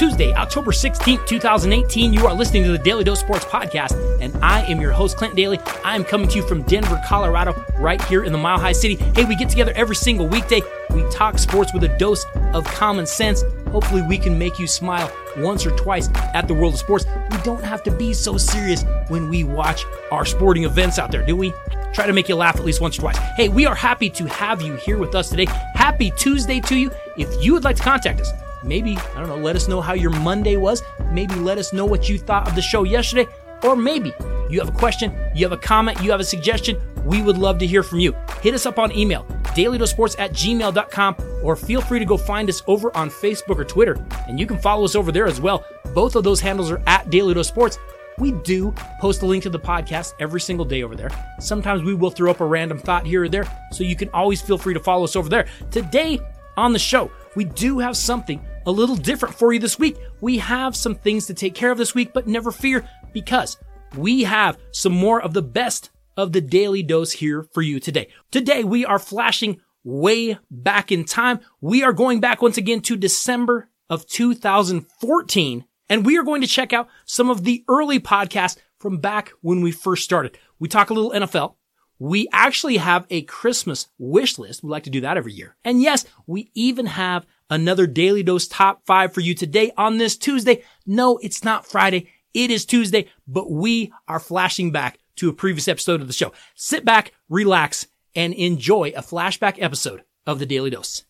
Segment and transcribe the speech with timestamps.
[0.00, 2.14] Tuesday, October 16th, 2018.
[2.14, 5.36] You are listening to the Daly Dose Sports Podcast, and I am your host, Clint
[5.36, 5.58] Daly.
[5.84, 8.94] I am coming to you from Denver, Colorado, right here in the Mile High City.
[9.14, 10.62] Hey, we get together every single weekday.
[10.88, 12.24] We talk sports with a dose
[12.54, 13.44] of common sense.
[13.72, 17.04] Hopefully, we can make you smile once or twice at the world of sports.
[17.30, 21.26] We don't have to be so serious when we watch our sporting events out there,
[21.26, 21.52] do we?
[21.92, 23.18] Try to make you laugh at least once or twice.
[23.36, 25.44] Hey, we are happy to have you here with us today.
[25.74, 26.90] Happy Tuesday to you.
[27.18, 28.32] If you would like to contact us,
[28.64, 30.82] maybe, I don't know, let us know how your Monday was.
[31.10, 33.26] Maybe let us know what you thought of the show yesterday.
[33.62, 34.14] Or maybe
[34.48, 36.80] you have a question, you have a comment, you have a suggestion.
[37.04, 38.14] We would love to hear from you.
[38.42, 42.62] Hit us up on email, dailydosports at gmail.com, or feel free to go find us
[42.66, 43.96] over on Facebook or Twitter.
[44.28, 45.64] And you can follow us over there as well.
[45.94, 47.78] Both of those handles are at Daily Sports.
[48.18, 51.10] We do post a link to the podcast every single day over there.
[51.40, 54.42] Sometimes we will throw up a random thought here or there, so you can always
[54.42, 55.46] feel free to follow us over there.
[55.70, 56.20] Today
[56.56, 59.96] on the show, we do have something a little different for you this week.
[60.20, 63.56] We have some things to take care of this week, but never fear because
[63.96, 68.08] we have some more of the best of the Daly Dose here for you today.
[68.30, 71.40] Today we are flashing way back in time.
[71.60, 76.46] We are going back once again to December of 2014 and we are going to
[76.46, 80.38] check out some of the early podcasts from back when we first started.
[80.58, 81.54] We talk a little NFL.
[82.00, 84.64] We actually have a Christmas wish list.
[84.64, 85.54] We like to do that every year.
[85.62, 90.16] And yes, we even have another Daly Dose top five for you today on this
[90.16, 90.64] Tuesday.
[90.86, 92.08] No, it's not Friday.
[92.32, 96.32] It is Tuesday, but we are flashing back to a previous episode of the show.
[96.54, 101.04] Sit back, relax, and enjoy a flashback episode of the Daly Dose.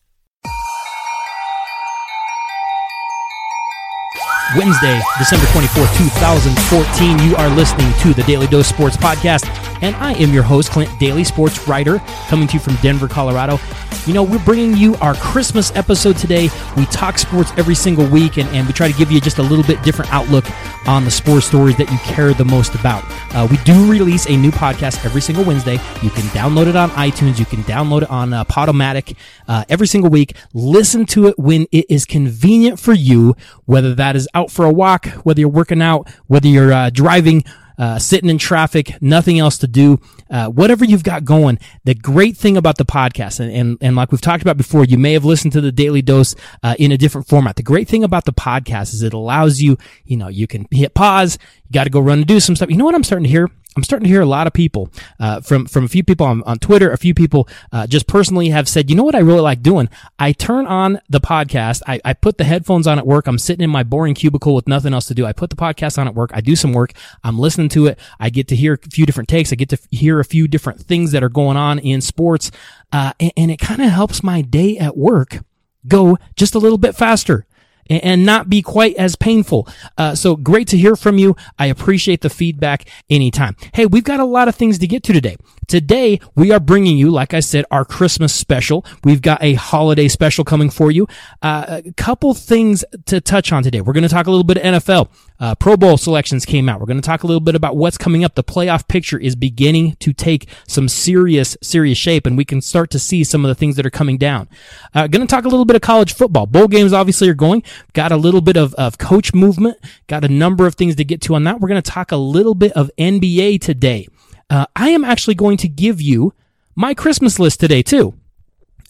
[4.57, 7.19] Wednesday, December 24th, 2014.
[7.19, 9.45] You are listening to the Daly Dose Sports Podcast,
[9.81, 13.59] and I am your host, Clint Daly, sports writer, coming to you from Denver, Colorado.
[14.05, 16.49] You know, we're bringing you our Christmas episode today.
[16.75, 19.43] We talk sports every single week, and, and we try to give you just a
[19.43, 20.45] little bit different outlook
[20.87, 23.03] on the sports stories that you care the most about.
[23.35, 25.73] Uh, we do release a new podcast every single Wednesday.
[26.01, 27.37] You can download it on iTunes.
[27.37, 29.15] You can download it on uh, Podomatic
[29.47, 30.35] uh, every single week.
[30.53, 34.71] Listen to it when it is convenient for you, whether that is out for a
[34.71, 37.43] walk, whether you're working out, whether you're uh, driving,
[37.81, 39.99] uh, sitting in traffic, nothing else to do,
[40.29, 41.57] uh, whatever you've got going.
[41.83, 44.99] The great thing about the podcast, and, and, and like we've talked about before, you
[44.99, 47.55] may have listened to the Daly Dose uh, in a different format.
[47.55, 50.93] The great thing about the podcast is it allows you, you know, you can hit
[50.93, 52.69] pause, you got to go run and do some stuff.
[52.69, 53.49] You know what I'm starting to hear?
[53.77, 56.43] I'm starting to hear a lot of people uh, from from a few people on,
[56.43, 59.39] on Twitter, a few people uh, just personally have said, you know what I really
[59.39, 59.87] like doing?
[60.19, 63.63] I turn on the podcast, I, I put the headphones on at work, I'm sitting
[63.63, 65.25] in my boring cubicle with nothing else to do.
[65.25, 66.91] I put the podcast on at work, I do some work,
[67.23, 69.79] I'm listening to it, I get to hear a few different takes, I get to
[69.89, 72.51] hear a few different things that are going on in sports,
[72.91, 75.39] uh, and, and it kind of helps my day at work
[75.87, 77.45] go just a little bit faster
[77.89, 79.67] and not be quite as painful.
[79.97, 81.35] Uh, so great to hear from you.
[81.59, 83.55] I appreciate the feedback anytime.
[83.73, 85.37] Hey, we've got a lot of things to get to today.
[85.71, 88.85] Today, we are bringing you, like I said, our Christmas special.
[89.05, 91.07] We've got a holiday special coming for you.
[91.41, 93.79] Uh, a couple things to touch on today.
[93.79, 95.07] We're going to talk a little bit of NFL.
[95.39, 96.81] Uh, Pro Bowl selections came out.
[96.81, 98.35] We're going to talk a little bit about what's coming up.
[98.35, 102.89] The playoff picture is beginning to take some serious, serious shape, and we can start
[102.89, 104.49] to see some of the things that are coming down.
[104.93, 106.47] Uh, going to talk a little bit of college football.
[106.47, 107.63] Bowl games obviously are going.
[107.93, 109.77] Got a little bit of, of coach movement.
[110.07, 111.61] Got a number of things to get to on that.
[111.61, 114.09] We're going to talk a little bit of NBA today
[114.51, 116.33] uh, I am actually going to give you
[116.75, 118.13] my Christmas list today too.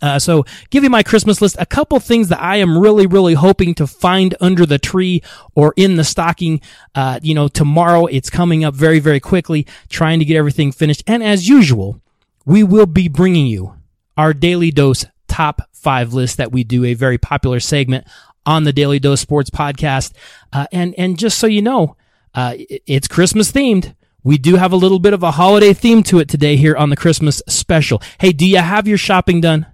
[0.01, 3.35] Uh, so give you my Christmas list, a couple things that I am really, really
[3.35, 5.21] hoping to find under the tree
[5.53, 6.59] or in the stocking.
[6.95, 11.03] Uh, you know, tomorrow it's coming up very, very quickly, trying to get everything finished.
[11.05, 12.01] And as usual,
[12.45, 13.75] we will be bringing you
[14.17, 18.07] our Daly Dose top five list that we do a very popular segment
[18.43, 20.13] on the Daly Dose Sports podcast.
[20.51, 21.95] Uh, and, and just so you know,
[22.33, 23.93] uh, it's Christmas themed.
[24.23, 26.89] We do have a little bit of a holiday theme to it today here on
[26.89, 28.01] the Christmas special.
[28.19, 29.65] Hey, do you have your shopping done?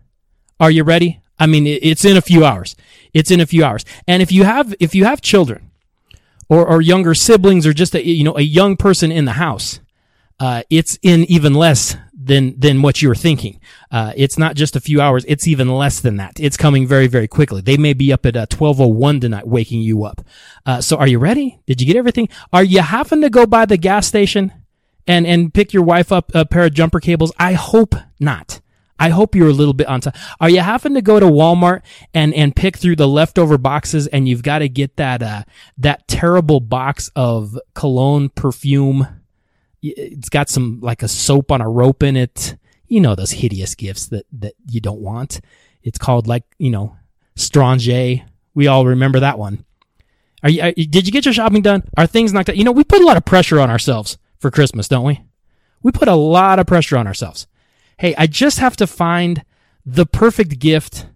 [0.60, 1.22] Are you ready?
[1.38, 2.76] I mean, it's in a few hours.
[3.14, 3.86] It's in a few hours.
[4.08, 5.70] And if you have, if you have children
[6.50, 9.80] or, or younger siblings or just a, you know, a young person in the house,
[10.40, 11.96] uh, it's in even less
[12.28, 13.60] than than what you were thinking.
[13.92, 16.40] Uh, it's not just a few hours; it's even less than that.
[16.40, 17.62] It's coming very very quickly.
[17.62, 20.22] They may be up at uh, twelve oh one tonight, waking you up.
[20.66, 21.60] Uh, so, are you ready?
[21.66, 22.30] Did you get everything?
[22.54, 24.54] Are you having to go by the gas station
[25.08, 27.32] and and pick your wife up a pair of jumper cables?
[27.40, 28.62] I hope not.
[29.00, 30.14] I hope you're a little bit on time.
[30.40, 31.82] Are you having to go to Walmart
[32.14, 35.44] and, and pick through the leftover boxes and you've got to get that, uh,
[35.78, 39.08] that terrible box of cologne perfume
[39.82, 42.56] it's got some like a soap on a rope in it.
[42.88, 45.42] You know those hideous gifts that that you don't want.
[45.84, 46.96] It's called like you know
[47.36, 48.24] Strange.
[48.56, 49.64] We all remember that one.
[50.44, 51.84] Are you, are, did you get your shopping done?
[51.96, 52.58] Are things knocked out?
[52.58, 55.22] You know, we put a lot of pressure on ourselves for Christmas, don't we?
[55.84, 57.48] We put a lot of pressure on ourselves.
[58.00, 59.44] Hey, I just have to find
[59.86, 61.08] the perfect gift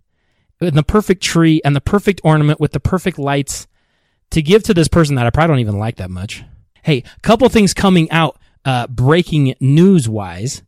[0.60, 3.68] and the perfect tree and the perfect ornament with the perfect lights
[4.30, 6.44] to give to this person that I probably don't even like that much.
[6.84, 10.64] Hey, couple things coming out, uh, breaking news wise.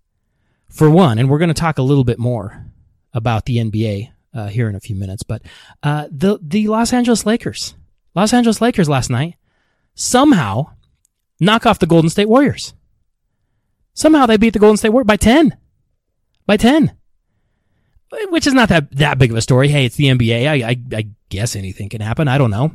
[0.70, 2.66] For one, and we're going to talk a little bit more
[3.14, 5.44] about the NBA uh, here in a few minutes, but
[5.84, 7.76] uh, the the Los Angeles Lakers,
[8.16, 9.36] Los Angeles Lakers last night
[9.96, 10.72] somehow
[11.40, 12.74] knock off the Golden State Warriors.
[13.94, 15.56] Somehow they beat the Golden State Warriors by ten,
[16.48, 16.98] by ten,
[18.30, 19.68] which is not that that big of a story.
[19.68, 20.48] Hey, it's the NBA.
[20.48, 22.28] I, I, I guess anything can happen.
[22.28, 22.72] I don't know.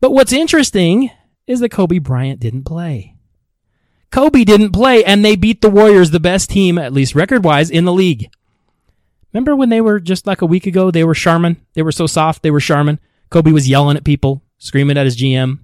[0.00, 1.10] But what's interesting
[1.46, 3.16] is that Kobe Bryant didn't play.
[4.10, 7.70] Kobe didn't play, and they beat the Warriors, the best team, at least record wise,
[7.70, 8.30] in the league.
[9.32, 10.90] Remember when they were just like a week ago?
[10.90, 11.64] They were Charmin.
[11.74, 12.42] They were so soft.
[12.42, 12.98] They were Charmin.
[13.30, 15.60] Kobe was yelling at people, screaming at his GM.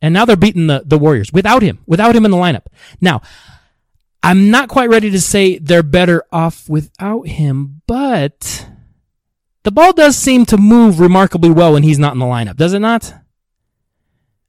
[0.00, 2.66] And now they're beating the, the Warriors without him, without him in the lineup.
[3.00, 3.20] Now,
[4.22, 8.66] I'm not quite ready to say they're better off without him, but
[9.64, 12.72] the ball does seem to move remarkably well when he's not in the lineup, does
[12.72, 13.14] it not?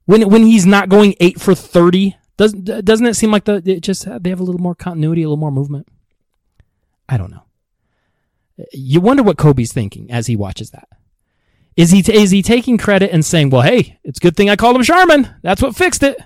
[0.06, 3.82] When when he's not going eight for thirty doesn't doesn't it seem like the it
[3.82, 5.86] just they have a little more continuity, a little more movement?
[7.06, 7.42] I don't know.
[8.72, 10.88] You wonder what Kobe's thinking as he watches that.
[11.76, 14.56] Is he is he taking credit and saying, "Well, hey, it's a good thing I
[14.56, 15.28] called him Charmin.
[15.42, 16.18] That's what fixed it."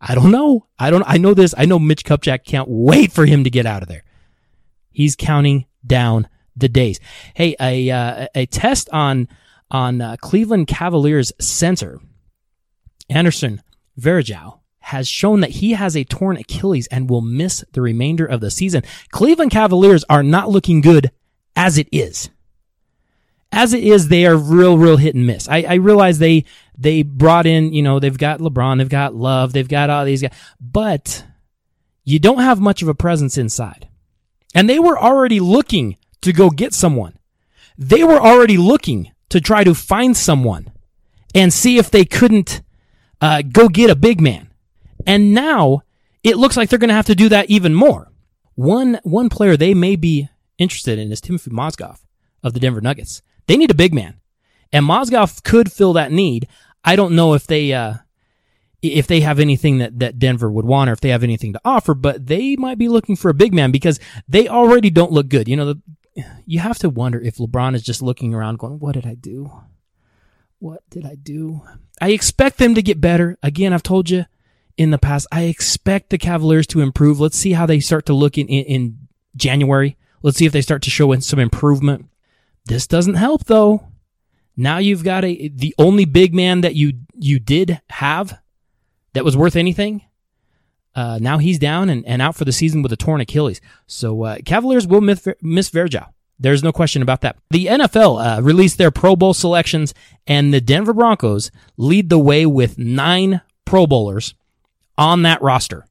[0.00, 0.66] I don't know.
[0.80, 1.04] I don't.
[1.06, 1.54] I know this.
[1.56, 4.02] I know Mitch Kupchak can't wait for him to get out of there.
[4.90, 6.26] He's counting down
[6.56, 6.98] the days.
[7.34, 9.28] Hey, a uh, a test on
[9.70, 12.00] on uh, Cleveland Cavaliers center
[13.08, 13.62] Anderson
[14.00, 18.40] Varejao has shown that he has a torn Achilles and will miss the remainder of
[18.40, 18.82] the season.
[19.10, 21.10] Cleveland Cavaliers are not looking good
[21.54, 22.30] as it is.
[23.52, 25.48] As it is, they are real, real hit and miss.
[25.48, 26.44] I, I realize they
[26.78, 30.22] they brought in, you know, they've got LeBron, they've got Love, they've got all these
[30.22, 31.24] guys, but
[32.04, 33.88] you don't have much of a presence inside.
[34.54, 37.18] And they were already looking to go get someone.
[37.76, 40.72] They were already looking to try to find someone
[41.34, 42.62] and see if they couldn't
[43.20, 44.50] uh, go get a big man.
[45.06, 45.82] And now
[46.22, 48.10] it looks like they're going to have to do that even more.
[48.54, 50.28] One one player they may be
[50.58, 52.00] interested in is Timothy Mozgov
[52.42, 53.22] of the Denver Nuggets.
[53.46, 54.20] They need a big man,
[54.72, 56.46] and Mozgov could fill that need.
[56.84, 57.94] I don't know if they uh,
[58.82, 61.60] if they have anything that, that Denver would want or if they have anything to
[61.64, 65.28] offer, but they might be looking for a big man because they already don't look
[65.28, 65.48] good.
[65.48, 68.92] You know, the, you have to wonder if LeBron is just looking around going, "What
[68.92, 69.50] did I do?
[70.58, 71.62] What did I do?"
[72.00, 73.36] I expect them to get better.
[73.42, 74.24] Again, I've told you
[74.76, 77.20] in the past, I expect the Cavaliers to improve.
[77.20, 79.96] Let's see how they start to look in, in, in January.
[80.22, 82.06] Let's see if they start to show some improvement.
[82.66, 83.88] This doesn't help though.
[84.56, 88.38] Now you've got a the only big man that you you did have
[89.14, 90.02] that was worth anything.
[90.94, 93.60] Uh, now he's down and, and out for the season with a torn Achilles.
[93.86, 95.70] So uh, Cavaliers will miss, miss.
[96.40, 97.36] There's no question about that.
[97.50, 99.92] The NFL uh, released their Pro Bowl selections,
[100.26, 104.34] and the Denver Broncos lead the way with nine Pro Bowlers
[104.96, 105.86] on that roster.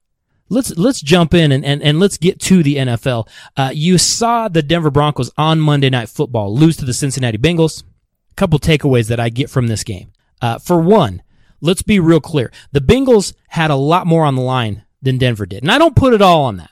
[0.50, 3.30] Let's let's jump in and, and, and let's get to the NFL.
[3.56, 7.83] Uh, you saw the Denver Broncos on Monday Night Football lose to the Cincinnati Bengals.
[8.31, 10.12] A couple takeaways that I get from this game.
[10.42, 11.21] Uh, for one,
[11.62, 12.52] let's be real clear.
[12.71, 15.95] The Bengals had a lot more on the line than Denver did, and I don't
[15.95, 16.71] put it all on that.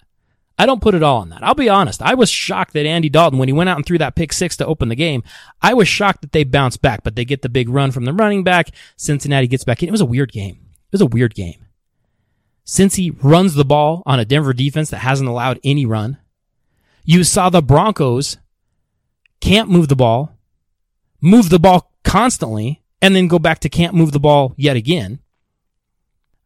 [0.58, 1.44] I don't put it all on that.
[1.44, 2.02] I'll be honest.
[2.02, 4.58] I was shocked that Andy Dalton, when he went out and threw that pick six
[4.58, 5.24] to open the game,
[5.62, 8.14] I was shocked that they bounced back, but they get the big run from the
[8.14, 8.72] running back.
[8.96, 9.90] Cincinnati gets back in.
[9.90, 10.56] It was a weird game.
[10.56, 11.66] It was a weird game.
[12.66, 16.18] Cincy runs the ball on a Denver defense that hasn't allowed any run.
[17.06, 18.38] You saw the Broncos
[19.40, 20.38] can't move the ball,
[21.22, 25.20] move the ball constantly, and then go back to can't move the ball yet again.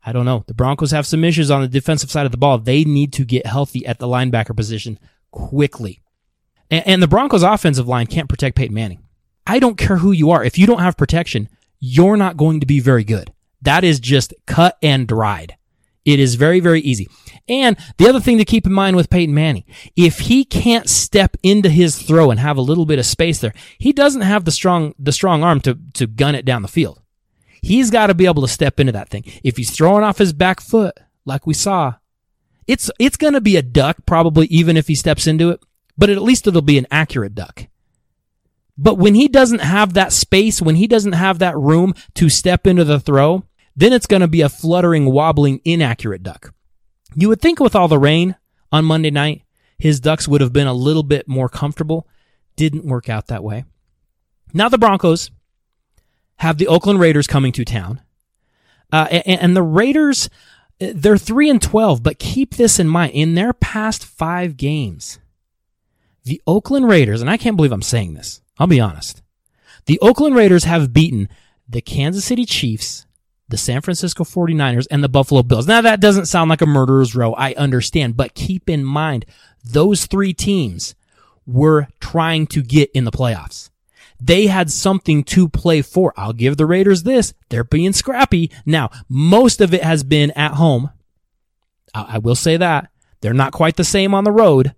[0.03, 0.43] I don't know.
[0.48, 2.58] The Broncos have some issues on the defensive side of the ball.
[2.58, 4.98] They need to get healthy at the linebacker position
[5.29, 6.01] quickly.
[6.70, 9.03] And, and the Broncos offensive line can't protect Peyton Manning.
[9.46, 10.43] I don't care who you are.
[10.43, 13.31] If you don't have protection, you're not going to be very good.
[13.62, 15.55] That is just cut and dried.
[16.03, 17.08] It is very, very easy.
[17.48, 19.65] And the other thing to keep in mind with Peyton Manning,
[19.96, 23.53] if he can't step into his throw and have a little bit of space there,
[23.77, 27.00] he doesn't have the strong, the strong arm to, to gun it down the field.
[27.62, 29.24] He's got to be able to step into that thing.
[29.44, 31.96] If he's throwing off his back foot, like we saw,
[32.68, 35.62] it's, it's going to be a duck, probably even if he steps into it,
[35.98, 37.68] but at least it'll be an accurate duck.
[38.77, 42.65] But when he doesn't have that space, when he doesn't have that room to step
[42.65, 43.44] into the throw,
[43.75, 46.53] then it's going to be a fluttering, wobbling, inaccurate duck.
[47.15, 48.36] You would think with all the rain
[48.72, 49.44] on Monday night,
[49.77, 52.08] his ducks would have been a little bit more comfortable.
[52.56, 53.65] Didn't work out that way.
[54.53, 55.32] Now the Broncos
[56.41, 58.01] have the Oakland Raiders coming to town.
[58.91, 60.27] Uh, and, and the Raiders,
[60.79, 63.13] they're 3 and 12, but keep this in mind.
[63.13, 65.19] In their past five games,
[66.24, 69.21] the Oakland Raiders, and I can't believe I'm saying this, I'll be honest.
[69.86, 71.29] The Oakland Raiders have beaten
[71.69, 73.05] the Kansas City Chiefs,
[73.48, 75.67] the San Francisco 49ers, and the Buffalo Bills.
[75.67, 79.27] Now that doesn't sound like a murderer's row, I understand, but keep in mind,
[79.63, 80.95] those three teams
[81.45, 83.71] were trying to get in the playoffs.
[84.24, 86.13] They had something to play for.
[86.16, 87.34] I'll give the Raiders this.
[87.50, 88.51] They're being scrappy.
[88.68, 90.92] Now, most of it has been at home.
[91.94, 92.90] I, will say that.
[93.22, 94.75] They're not quite the same on the road.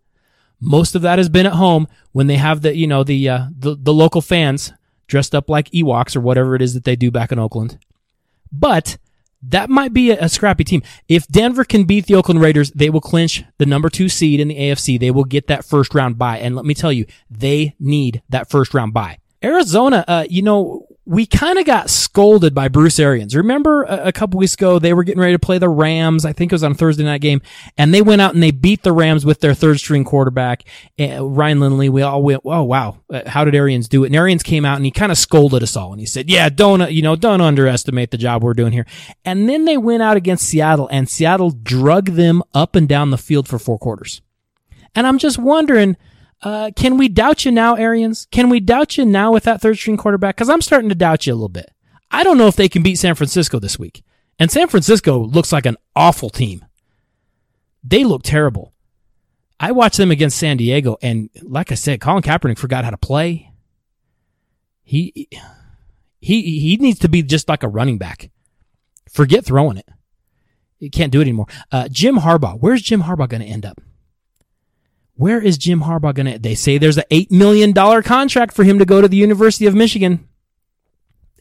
[0.62, 3.48] Most of that has been at home when they have the, you know, the, uh,
[3.58, 4.72] the, the local fans
[5.08, 7.78] dressed up like Ewoks or whatever it is that they do back in Oakland.
[8.50, 8.98] But
[9.42, 10.84] that might be a, a, scrappy team.
[11.10, 14.48] If Denver can beat the Oakland Raiders, they will clinch the number two seed in
[14.48, 14.98] the AFC.
[14.98, 16.40] They will get that first round bye.
[16.40, 19.18] And let me tell you, they need that first round bye.
[19.44, 23.36] Arizona, uh, you know, we kind of got scolded by Bruce Arians.
[23.36, 26.24] Remember a, a, couple weeks ago, they were getting ready to play the Rams.
[26.24, 27.42] I think it was on a Thursday night game
[27.78, 30.64] and they went out and they beat the Rams with their third string quarterback,
[30.98, 31.90] uh, Ryan Lindley.
[31.90, 33.00] We all went, oh, wow.
[33.12, 34.08] Uh, how did Arians do it?
[34.08, 36.48] And Arians came out and he kind of scolded us all and he said, yeah,
[36.48, 38.86] don't, you know, don't underestimate the job we're doing here.
[39.26, 43.18] And then they went out against Seattle and Seattle drug them up and down the
[43.18, 44.22] field for four quarters.
[44.96, 45.98] And I'm just wondering,
[46.44, 48.28] uh, can we doubt you now, Arians?
[48.32, 50.36] Can we doubt you now with that third string quarterback?
[50.36, 51.72] Because I'm starting to doubt you a little bit.
[52.12, 54.04] I don't know if they can beat San Francisco this week.
[54.38, 56.66] And San Francisco looks like an awful team.
[57.84, 58.74] They look terrible.
[59.60, 62.98] I watched them against San Diego, and like I said, Colin Kaepernick forgot how to
[62.98, 63.52] play.
[64.84, 65.30] He
[66.20, 68.30] he he needs to be just like a running back.
[69.10, 69.88] Forget throwing it.
[70.80, 71.48] He can't do it anymore.
[71.72, 72.58] Uh, Jim Harbaugh.
[72.60, 73.80] Where's Jim Harbaugh going to end up?
[75.15, 76.39] Where is Jim Harbaugh going to?
[76.39, 79.75] They say there's an $8 million contract for him to go to the University of
[79.75, 80.27] Michigan.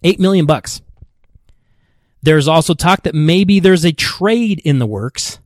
[0.02, 0.82] 8 million bucks.
[2.22, 5.40] There's also talk that maybe there's a trade in the works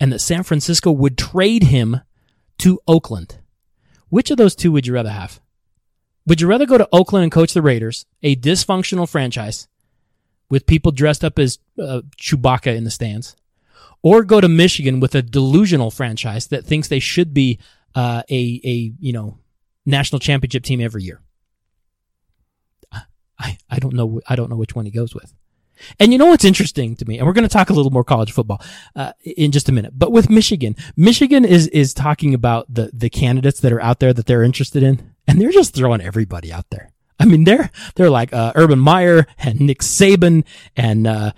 [0.00, 2.00] and that San Francisco would trade him
[2.58, 3.38] to Oakland.
[4.08, 5.40] Which of those two would you rather have?
[6.26, 9.68] Would you rather go to Oakland and coach the Raiders, a dysfunctional franchise
[10.48, 13.36] with people dressed up as uh, Chewbacca in the stands?
[14.02, 17.58] Or go to Michigan with a delusional franchise that thinks they should be
[17.94, 19.38] uh, a a you know
[19.86, 21.20] national championship team every year.
[23.38, 25.32] I I don't know I don't know which one he goes with.
[25.98, 28.04] And you know what's interesting to me, and we're going to talk a little more
[28.04, 28.62] college football
[28.94, 29.98] uh, in just a minute.
[29.98, 34.12] But with Michigan, Michigan is is talking about the the candidates that are out there
[34.12, 36.92] that they're interested in, and they're just throwing everybody out there.
[37.18, 40.44] I mean, they're they're like uh, Urban Meyer and Nick Saban
[40.76, 41.32] and uh,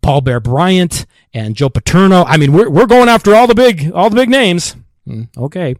[0.00, 2.24] Paul Bear Bryant and Joe Paterno.
[2.24, 4.76] I mean, we're we're going after all the big all the big names.
[5.06, 5.76] Mm, okay,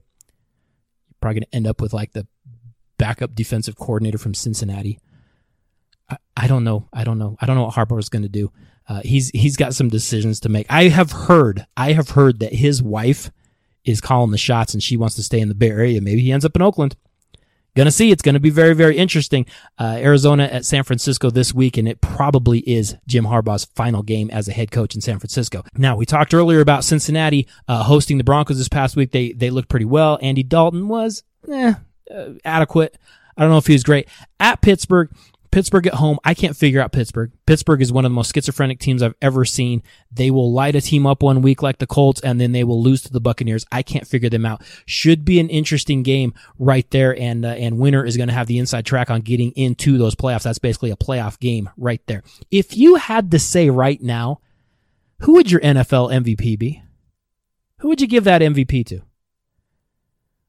[1.21, 2.26] probably gonna end up with like the
[2.99, 4.99] backup defensive coordinator from Cincinnati.
[6.09, 6.88] I, I don't know.
[6.93, 7.37] I don't know.
[7.40, 8.52] I don't know what Harbaugh is going to do.
[8.88, 10.67] Uh, he's he's got some decisions to make.
[10.71, 11.67] I have heard.
[11.76, 13.31] I have heard that his wife
[13.85, 16.00] is calling the shots and she wants to stay in the Bay Area.
[16.00, 16.97] Maybe he ends up in Oakland.
[17.78, 18.11] Gonna see.
[18.11, 19.47] It's gonna be very, very interesting.
[19.78, 24.30] Uh, Arizona at San Francisco this week, and it probably is Jim Harbaugh's final game
[24.32, 25.62] as a head coach in San Francisco.
[25.76, 29.12] Now, we talked earlier about Cincinnati uh, hosting the Broncos this past week.
[29.12, 30.18] They they looked pretty well.
[30.20, 31.75] Andy Dalton was eh,
[32.12, 32.99] uh, adequate.
[33.37, 34.08] I don't know if he was great
[34.40, 35.12] at Pittsburgh.
[35.50, 37.33] Pittsburgh at home, I can't figure out Pittsburgh.
[37.47, 39.83] Pittsburgh is one of the most schizophrenic teams I've ever seen.
[40.12, 42.83] They will light a team up one week like the Colts and then they will
[42.83, 43.64] lose to the Buccaneers.
[43.73, 44.62] I can't figure them out.
[44.87, 48.47] Should be an interesting game right there and uh, and winner is going to have
[48.47, 50.43] the inside track on getting into those playoffs.
[50.43, 52.23] That's basically a playoff game right there.
[52.50, 54.40] If you had to say right now,
[55.21, 56.83] who would your NFL MVP be?
[57.78, 59.02] Who would you give that MVP to?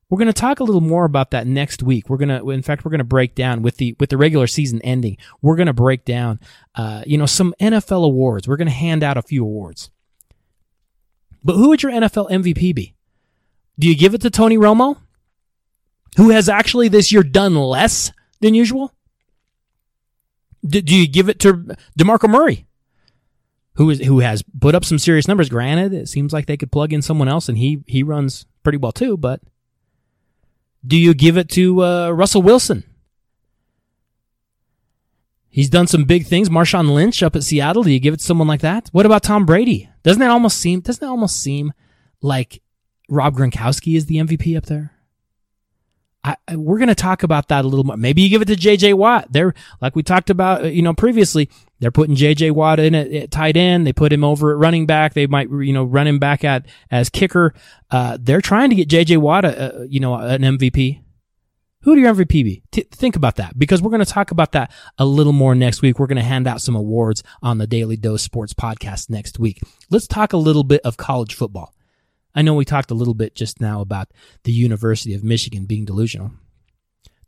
[0.10, 2.10] We're going to talk a little more about that next week.
[2.10, 4.48] We're going to, in fact, we're going to break down with the with the regular
[4.48, 5.18] season ending.
[5.42, 6.40] We're going to break down,
[6.74, 8.48] uh, you know, some NFL awards.
[8.48, 9.92] We're going to hand out a few awards.
[11.44, 12.96] But who would your NFL MVP be?
[13.78, 14.98] Do you give it to Tony Romo,
[16.18, 18.12] who has actually this year done less
[18.42, 18.94] than usual?
[20.68, 22.66] Do, do you give it to Demarco Murray,
[23.76, 25.50] who is who has put up some serious numbers?
[25.50, 28.78] Granted, it seems like they could plug in someone else, and he he runs pretty
[28.78, 29.42] well too, but
[30.86, 32.84] do you give it to uh, Russell Wilson?
[35.50, 36.48] He's done some big things.
[36.48, 37.84] Marshawn Lynch up at Seattle.
[37.84, 38.90] Do you give it to someone like that?
[38.92, 39.90] What about Tom Brady?
[40.04, 41.74] Doesn't it almost seem doesn't it almost seem
[42.22, 42.62] like
[43.10, 44.94] Rob Gronkowski is the MVP up there?
[46.24, 47.96] I, we're going to talk about that a little more.
[47.96, 49.32] Maybe you give it to JJ Watt.
[49.32, 51.50] They're like we talked about, uh, you know, previously.
[51.80, 53.88] They're putting JJ Watt in at, at, tight end.
[53.88, 55.14] They put him over at running back.
[55.14, 57.54] They might, you know, run him back at as kicker.
[57.90, 61.02] Uh, they're trying to get JJ Watt, a, a, you know, an MVP.
[61.84, 62.64] Who do your MVP be?
[62.72, 65.82] T- think about that because we're going to talk about that a little more next
[65.82, 65.98] week.
[65.98, 69.62] We're going to hand out some awards on the Daly Dose Sports podcast next week.
[69.90, 71.74] Let's talk a little bit of college football.
[72.36, 74.12] I know we talked a little bit just now about
[74.44, 76.32] the University of Michigan being delusional,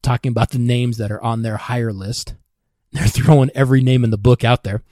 [0.01, 2.35] talking about the names that are on their hire list.
[2.91, 4.83] They're throwing every name in the book out there.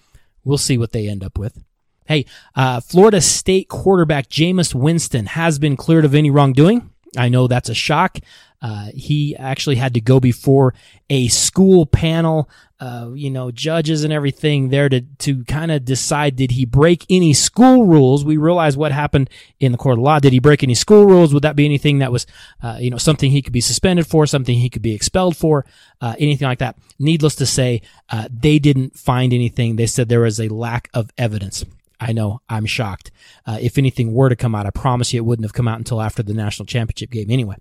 [0.43, 1.63] We'll see what they end up with.
[2.05, 2.25] Hey,
[2.55, 6.89] uh, Florida State quarterback Jameis Winston has been cleared of any wrongdoing.
[7.17, 8.17] I know that's a shock.
[8.61, 10.73] Uh, he actually had to go before
[11.09, 12.49] a school panel,
[12.79, 17.05] uh, you know, judges and everything there to, to kind of decide did he break
[17.09, 18.25] any school rules?
[18.25, 20.19] We realize what happened in the court of law.
[20.19, 21.33] Did he break any school rules?
[21.33, 22.27] Would that be anything that was,
[22.61, 25.65] uh, you know, something he could be suspended for, something he could be expelled for,
[26.01, 26.77] uh, anything like that?
[26.99, 29.77] Needless to say, uh, they didn't find anything.
[29.77, 31.65] They said there was a lack of evidence.
[31.99, 33.11] I know I'm shocked.
[33.45, 35.77] Uh, if anything were to come out, I promise you it wouldn't have come out
[35.77, 37.55] until after the national championship game anyway.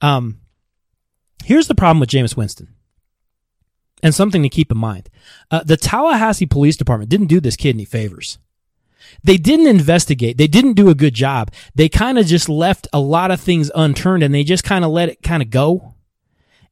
[0.00, 0.40] Um,
[1.44, 2.74] here's the problem with Jameis Winston.
[4.02, 5.10] And something to keep in mind.
[5.50, 8.38] Uh, the Tallahassee Police Department didn't do this kid any favors.
[9.22, 10.38] They didn't investigate.
[10.38, 11.52] They didn't do a good job.
[11.74, 14.90] They kind of just left a lot of things unturned and they just kind of
[14.90, 15.94] let it kind of go.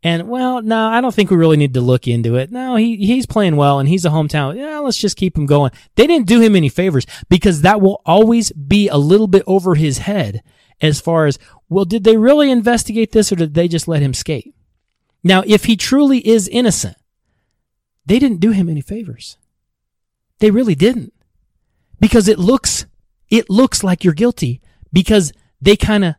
[0.03, 2.53] And well, no, I don't think we really need to look into it.
[2.53, 4.57] No, he he's playing well and he's a hometown.
[4.57, 5.73] Yeah, let's just keep him going.
[5.97, 9.75] They didn't do him any favors because that will always be a little bit over
[9.75, 10.43] his head
[10.81, 11.39] as far as,
[11.69, 14.55] well, did they really investigate this or did they just let him skate?
[15.25, 16.97] Now, if he truly is innocent,
[18.07, 19.37] they didn't do him any favors.
[20.39, 21.13] They really didn't.
[22.01, 22.87] Because it looks
[23.29, 24.63] it looks like you're guilty
[24.93, 26.15] because they kind of,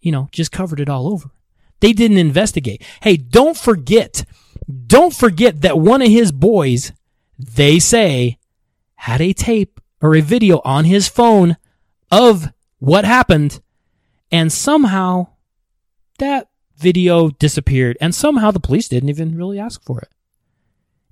[0.00, 1.30] you know, just covered it all over.
[1.80, 2.82] They didn't investigate.
[3.02, 4.24] Hey, don't forget,
[4.86, 6.92] don't forget that one of his boys,
[7.38, 8.38] they say,
[8.96, 11.56] had a tape or a video on his phone
[12.10, 13.60] of what happened.
[14.30, 15.28] And somehow
[16.18, 17.96] that video disappeared.
[18.00, 20.08] And somehow the police didn't even really ask for it.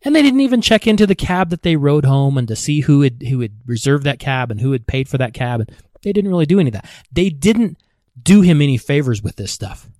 [0.02, 2.81] And they didn't even check into the cab that they rode home and to see
[2.81, 5.68] who had, who had reserved that cab and who had paid for that cab.
[6.02, 6.88] They didn't really do any of that.
[7.11, 7.78] They didn't
[8.22, 9.90] do him any favors with this stuff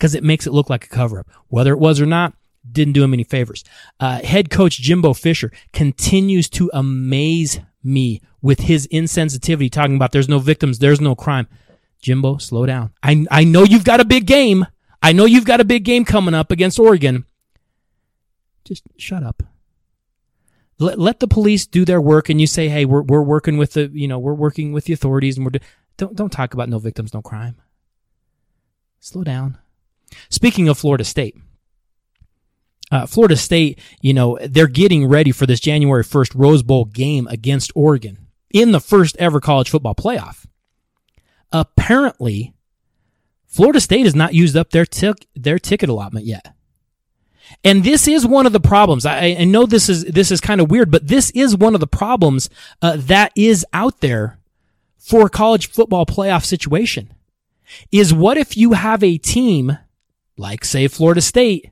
[0.00, 1.28] because it makes it look like a cover up.
[1.48, 2.32] Whether it was or not,
[2.72, 3.62] didn't do him any favors.
[4.00, 10.28] Uh, head coach Jimbo Fisher continues to amaze me with his insensitivity, talking about there's
[10.28, 11.46] no victims, there's no crime.
[12.00, 12.92] Jimbo, slow down.
[13.02, 14.66] I, I know you've got a big game.
[15.02, 17.26] I know you've got a big game coming up against Oregon.
[18.64, 19.42] Just shut up.
[20.78, 23.74] Let, let the police do their work and you say, hey, we're, we're working with
[23.74, 25.66] the, you know, we're working with the authorities and we're, do-
[25.98, 27.56] don't, don't talk about no victims, no crime.
[28.98, 29.58] Slow down.
[30.28, 31.36] Speaking of Florida State,
[32.90, 37.26] uh, Florida State, you know, they're getting ready for this January 1st Rose Bowl game
[37.28, 40.46] against Oregon in the first ever college football playoff.
[41.52, 42.54] Apparently,
[43.46, 44.86] Florida State has not used up their
[45.34, 46.54] their ticket allotment yet.
[47.64, 49.04] And this is one of the problems.
[49.04, 51.80] I, I know this is this is kind of weird, but this is one of
[51.80, 52.48] the problems
[52.80, 54.38] uh, that is out there
[54.98, 57.12] for college football playoff situation.
[57.92, 59.78] Is what if you have a team
[60.40, 61.70] like say Florida State,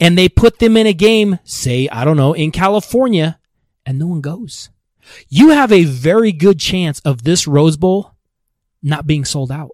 [0.00, 3.38] and they put them in a game, say, I don't know, in California,
[3.86, 4.70] and no one goes.
[5.28, 8.12] You have a very good chance of this Rose Bowl
[8.82, 9.70] not being sold out.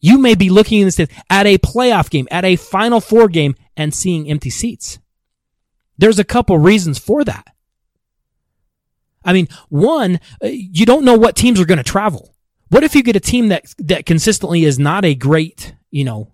[0.00, 4.28] You may be looking at a playoff game, at a Final Four game, and seeing
[4.28, 4.98] empty seats.
[5.98, 7.54] There's a couple reasons for that.
[9.24, 12.34] I mean, one, uh, you don't know what teams are going to travel.
[12.70, 16.32] What if you get a team that that consistently is not a great, you know,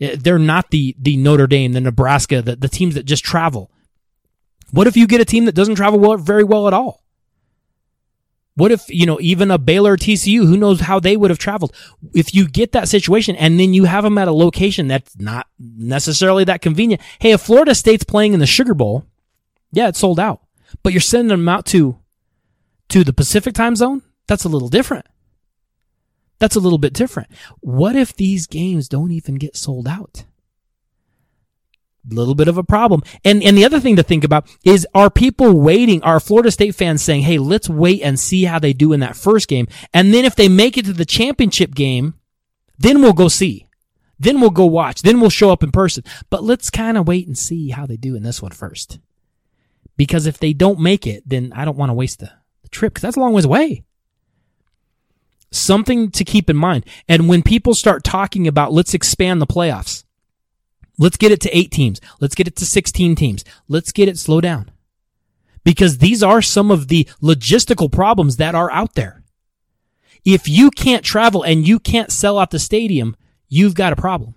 [0.00, 3.70] Eh, they're not the, the Notre Dame, the Nebraska, the, the teams that just travel.
[4.70, 7.02] What if you get a team that doesn't travel well, very well at all?
[8.54, 11.74] What if, you know, even a Baylor TCU, who knows how they would have traveled?
[12.12, 15.46] If you get that situation and then you have them at a location that's not
[15.58, 17.00] necessarily that convenient.
[17.20, 19.04] Hey, if Florida State's playing in the Sugar Bowl,
[19.70, 20.40] yeah, it's sold out.
[20.82, 21.98] But you're sending them out to,
[22.88, 24.02] to the Pacific time zone?
[24.26, 25.06] That's a little different.
[26.38, 27.30] That's a little bit different.
[27.60, 30.24] What if these games don't even get sold out?
[32.08, 33.02] Little bit of a problem.
[33.24, 36.74] And and the other thing to think about is are people waiting, are Florida State
[36.74, 40.14] fans saying, "Hey, let's wait and see how they do in that first game, and
[40.14, 42.14] then if they make it to the championship game,
[42.78, 43.66] then we'll go see.
[44.18, 45.02] Then we'll go watch.
[45.02, 46.02] Then we'll show up in person.
[46.30, 48.98] But let's kind of wait and see how they do in this one first.
[49.96, 52.30] Because if they don't make it, then I don't want to waste the,
[52.62, 53.84] the trip because that's a long ways away
[55.50, 56.84] something to keep in mind.
[57.08, 60.04] And when people start talking about let's expand the playoffs,
[60.98, 64.18] let's get it to eight teams, let's get it to 16 teams, let's get it
[64.18, 64.70] slow down.
[65.64, 69.22] Because these are some of the logistical problems that are out there.
[70.24, 73.16] If you can't travel and you can't sell out the stadium,
[73.48, 74.34] you've got a problem.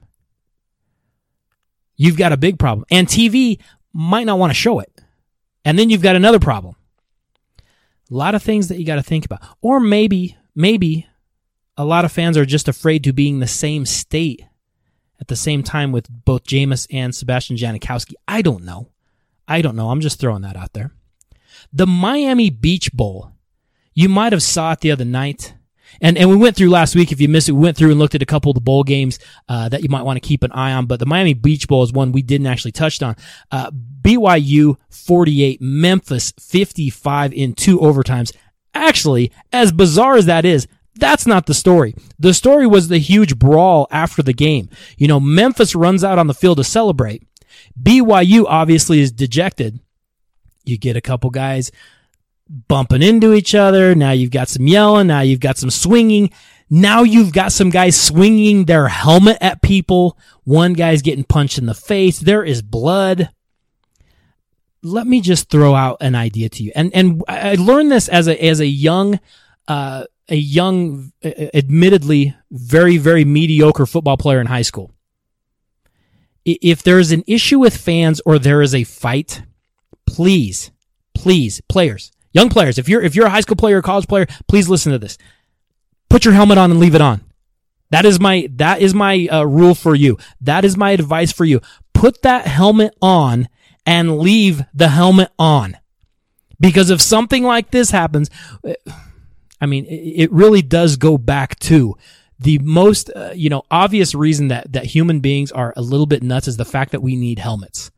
[1.95, 2.83] you've got a big problem.
[2.89, 3.59] And TV
[3.93, 4.91] might not want to show it.
[5.63, 6.75] And then you've got another problem.
[7.59, 9.41] A lot of things that you got to think about.
[9.61, 11.07] Or maybe, maybe
[11.77, 14.43] a lot of fans are just afraid to be in the same state
[15.19, 18.13] at the same time with both Jameis and Sebastian Janikowski.
[18.27, 18.89] I don't know.
[19.47, 19.89] I don't know.
[19.89, 20.91] I'm just throwing that out there.
[21.71, 23.31] The Miami Beach Bowl.
[23.93, 25.53] You might have saw it the other night.
[26.01, 27.11] And, and we went through last week.
[27.11, 28.83] If you missed it, we went through and looked at a couple of the bowl
[28.83, 30.85] games, uh, that you might want to keep an eye on.
[30.85, 33.15] But the Miami Beach Bowl is one we didn't actually touch on.
[33.51, 38.33] Uh, BYU 48, Memphis 55 in two overtimes.
[38.73, 41.95] Actually, as bizarre as that is, that's not the story.
[42.19, 44.69] The story was the huge brawl after the game.
[44.97, 47.23] You know, Memphis runs out on the field to celebrate.
[47.81, 49.79] BYU obviously is dejected.
[50.65, 51.71] You get a couple guys
[52.49, 53.95] bumping into each other.
[53.95, 55.07] Now you've got some yelling.
[55.07, 56.31] Now you've got some swinging.
[56.69, 60.17] Now you've got some guys swinging their helmet at people.
[60.43, 62.19] One guy's getting punched in the face.
[62.19, 63.29] There is blood.
[64.83, 66.71] Let me just throw out an idea to you.
[66.75, 69.19] And, and I learned this as a, as a young,
[69.67, 74.91] uh, a young, admittedly very, very mediocre football player in high school.
[76.45, 79.43] If there is an issue with fans or there is a fight,
[80.07, 80.71] please,
[81.13, 84.25] please, players, young players, if you're if you're a high school player or college player,
[84.47, 85.19] please listen to this.
[86.09, 87.21] Put your helmet on and leave it on.
[87.91, 90.17] That is my that is my uh, rule for you.
[90.39, 91.61] That is my advice for you.
[91.93, 93.47] Put that helmet on
[93.85, 95.77] and leave the helmet on.
[96.59, 98.29] Because if something like this happens,
[99.59, 101.95] I mean, it really does go back to
[102.39, 106.23] the most, uh, you know, obvious reason that, that human beings are a little bit
[106.23, 107.91] nuts is the fact that we need helmets.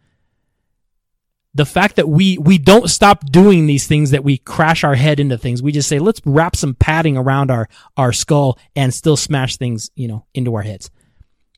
[1.54, 5.20] The fact that we, we don't stop doing these things that we crash our head
[5.20, 5.62] into things.
[5.62, 9.92] We just say, let's wrap some padding around our, our skull and still smash things,
[9.96, 10.90] you know, into our heads.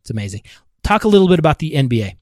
[0.02, 0.42] It's amazing.
[0.84, 2.18] Talk a little bit about the NBA.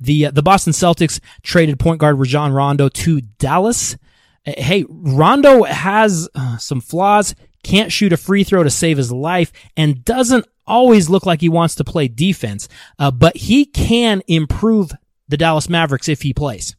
[0.00, 3.96] The, uh, the Boston Celtics traded point guard Rajon Rondo to Dallas
[4.44, 9.52] hey, Rondo has uh, some flaws, can't shoot a free throw to save his life,
[9.76, 14.92] and doesn't always look like he wants to play defense, uh, but he can improve
[15.28, 16.76] the Dallas Mavericks if he plays.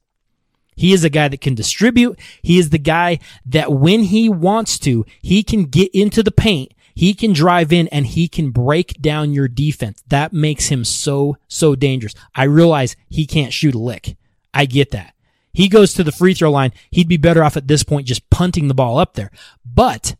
[0.75, 2.19] He is a guy that can distribute.
[2.41, 6.73] He is the guy that when he wants to, he can get into the paint.
[6.95, 10.01] He can drive in and he can break down your defense.
[10.07, 12.15] That makes him so, so dangerous.
[12.33, 14.15] I realize he can't shoot a lick.
[14.53, 15.13] I get that.
[15.53, 16.71] He goes to the free throw line.
[16.89, 19.29] He'd be better off at this point just punting the ball up there.
[19.65, 20.15] But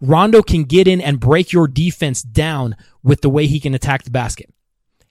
[0.00, 4.04] Rondo can get in and break your defense down with the way he can attack
[4.04, 4.50] the basket.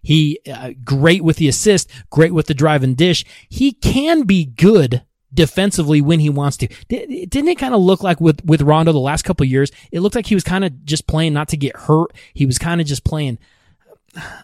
[0.02, 3.26] He uh, great with the assist, great with the drive and dish.
[3.50, 6.68] He can be good defensively when he wants to.
[6.88, 9.72] Didn't it kind of look like with with Rondo the last couple years?
[9.92, 12.14] It looked like he was kind of just playing not to get hurt.
[12.34, 13.38] He was kind of just playing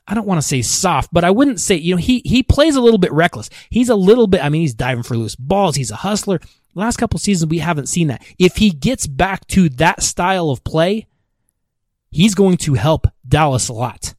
[0.08, 2.76] I don't want to say soft, but I wouldn't say, you know, he, he plays
[2.76, 3.50] a little bit reckless.
[3.70, 5.76] He's a little bit, I mean, he's diving for loose balls.
[5.76, 6.40] He's a hustler.
[6.76, 8.24] Last couple seasons, we haven't seen that.
[8.38, 11.08] If he gets back to that style of play,
[12.12, 14.16] he's going to help Dallas a lot.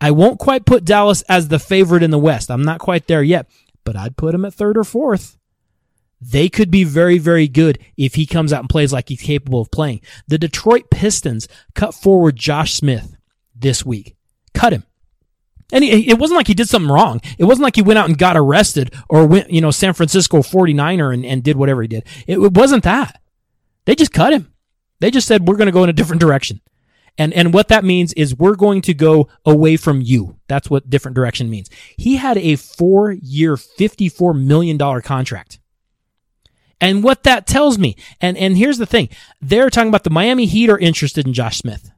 [0.00, 2.50] I won't quite put Dallas as the favorite in the West.
[2.50, 3.50] I'm not quite there yet,
[3.84, 5.37] but I'd put him at third or fourth.
[6.20, 9.60] They could be very, very good if he comes out and plays like he's capable
[9.60, 10.00] of playing.
[10.26, 13.16] The Detroit Pistons cut forward Josh Smith
[13.54, 14.16] this week
[14.58, 14.84] cut him.
[15.72, 17.20] And he, it wasn't like he did something wrong.
[17.38, 20.38] It wasn't like he went out and got arrested or went, you know, San Francisco
[20.38, 22.04] 49er and, and did whatever he did.
[22.26, 23.20] It, it wasn't that.
[23.84, 24.52] They just cut him.
[25.00, 26.60] They just said, we're going to go in a different direction.
[27.18, 30.38] And, and what that means is we're going to go away from you.
[30.46, 31.68] That's what different direction means.
[31.96, 35.58] He had a four year, $54 million contract.
[36.80, 39.08] And what that tells me, and, and here's the thing.
[39.40, 41.90] They're talking about the Miami Heat are interested in Josh Smith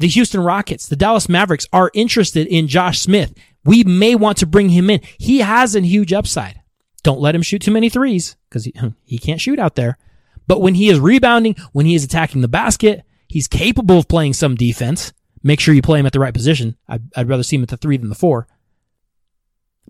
[0.00, 3.34] the Houston Rockets, the Dallas Mavericks are interested in Josh Smith.
[3.64, 5.02] We may want to bring him in.
[5.18, 6.62] He has a huge upside.
[7.02, 9.98] Don't let him shoot too many threes because he, hmm, he can't shoot out there.
[10.46, 14.32] But when he is rebounding, when he is attacking the basket, he's capable of playing
[14.32, 15.12] some defense.
[15.42, 16.76] Make sure you play him at the right position.
[16.88, 18.48] I'd, I'd rather see him at the three than the four.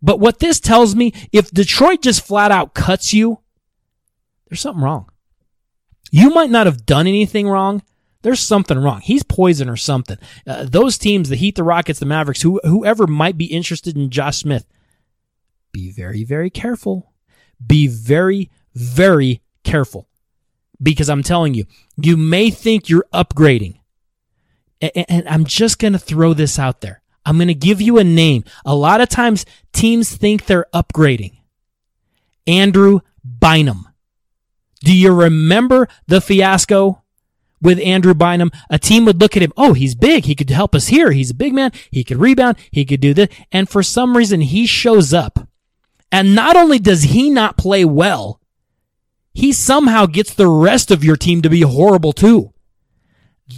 [0.02, 3.38] But what this tells me, if Detroit just flat out cuts you,
[4.50, 5.08] there's something wrong.
[6.10, 7.82] You might not have done anything wrong,
[8.22, 9.00] there's something wrong.
[9.00, 10.18] He's poison or something.
[10.46, 14.10] Uh, those teams, the Heat, the Rockets, the Mavericks, who, whoever might be interested in
[14.10, 14.66] Josh Smith,
[15.72, 17.12] be very, very careful.
[17.64, 20.08] Be very, very careful.
[20.82, 21.64] Because I'm telling you,
[21.96, 23.80] you may think you're upgrading.
[24.80, 27.02] And, and I'm just going to throw this out there.
[27.24, 28.44] I'm going to give you a name.
[28.64, 31.38] A lot of times teams think they're upgrading.
[32.46, 33.89] Andrew Bynum.
[34.80, 37.02] Do you remember the fiasco
[37.60, 40.24] with Andrew Bynum, a team would look at him, oh, he's big.
[40.24, 41.12] He could help us here.
[41.12, 41.72] He's a big man.
[41.90, 42.56] He could rebound.
[42.70, 43.28] He could do this.
[43.52, 45.46] And for some reason, he shows up.
[46.10, 48.40] And not only does he not play well,
[49.32, 52.52] he somehow gets the rest of your team to be horrible too.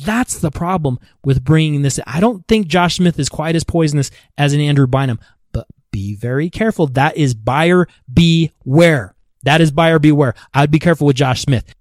[0.05, 2.01] That's the problem with bringing this.
[2.07, 5.19] I don't think Josh Smith is quite as poisonous as an Andrew Bynum,
[5.53, 6.87] but be very careful.
[6.89, 9.15] That is buyer beware.
[9.43, 10.35] That is buyer beware.
[10.55, 11.75] I'd be careful with Josh Smith.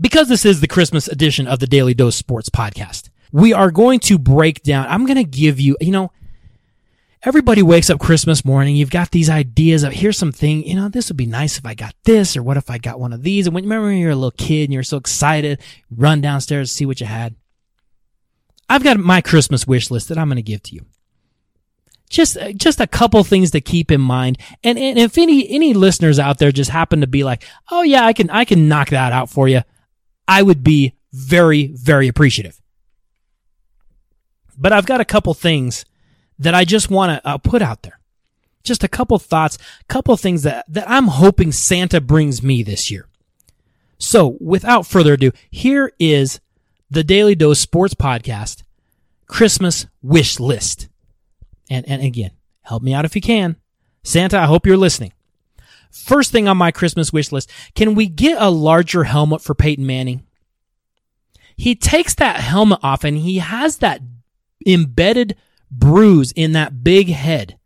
[0.00, 4.00] Because this is the Christmas edition of the Daly Dose Sports podcast, we are going
[4.00, 4.86] to break down.
[4.88, 6.10] I'm going to give you, you know,
[7.22, 8.74] everybody wakes up Christmas morning.
[8.74, 11.74] You've got these ideas of here's something, you know, this would be nice if I
[11.74, 13.46] got this, or what if I got one of these?
[13.46, 16.70] And when you remember when you're a little kid and you're so excited, run downstairs
[16.70, 17.36] see what you had.
[18.68, 20.86] I've got my Christmas wish list that I'm going to give to you.
[22.12, 24.36] Just, just a couple things to keep in mind.
[24.62, 28.04] And, and if any, any listeners out there just happen to be like, oh yeah,
[28.04, 29.62] I can, I can knock that out for you.
[30.28, 32.60] I would be very, very appreciative.
[34.58, 35.86] But I've got a couple things
[36.38, 37.98] that I just want to uh, put out there.
[38.62, 39.56] Just a couple thoughts,
[39.88, 43.08] couple things that, that I'm hoping Santa brings me this year.
[43.96, 46.40] So without further ado, here is
[46.90, 48.64] the Daly Dose Sports Podcast
[49.26, 50.88] Christmas wish list.
[51.72, 53.56] And, and again, help me out if you can.
[54.02, 55.14] Santa, I hope you're listening.
[55.90, 59.86] First thing on my Christmas wish list, can we get a larger helmet for Peyton
[59.86, 60.26] Manning?
[61.56, 64.02] He takes that helmet off and he has that
[64.66, 65.36] embedded
[65.70, 67.58] bruise in that big head.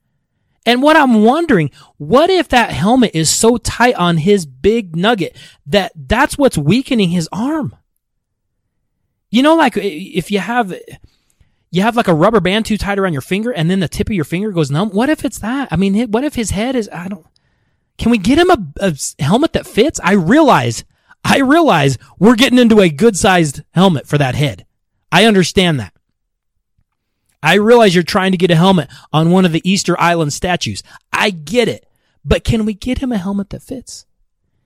[0.65, 5.37] And what I'm wondering, what if that helmet is so tight on his big nugget
[5.67, 7.75] that that's what's weakening his arm?
[9.31, 10.73] You know, like if you have,
[11.71, 14.09] you have like a rubber band too tight around your finger and then the tip
[14.09, 14.91] of your finger goes numb.
[14.91, 15.69] What if it's that?
[15.71, 17.27] I mean, what if his head is, I don't,
[17.99, 20.01] can we get him a, a helmet that fits?
[20.03, 20.85] I realize,
[21.25, 24.67] I realize we're getting into a good sized helmet for that head.
[25.11, 25.93] I understand that.
[27.43, 30.83] I realize you're trying to get a helmet on one of the Easter Island statues.
[31.13, 31.87] I get it.
[32.25, 34.05] But can we get him a helmet that fits?